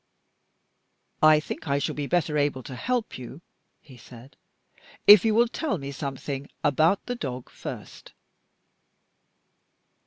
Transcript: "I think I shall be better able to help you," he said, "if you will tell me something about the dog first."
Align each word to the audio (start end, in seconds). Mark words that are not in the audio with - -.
"I 1.21 1.39
think 1.39 1.67
I 1.67 1.77
shall 1.77 1.93
be 1.93 2.07
better 2.07 2.35
able 2.35 2.63
to 2.63 2.73
help 2.75 3.19
you," 3.19 3.41
he 3.79 3.97
said, 3.97 4.35
"if 5.05 5.23
you 5.23 5.35
will 5.35 5.47
tell 5.47 5.77
me 5.77 5.91
something 5.91 6.49
about 6.63 7.05
the 7.05 7.13
dog 7.13 7.51
first." 7.51 8.11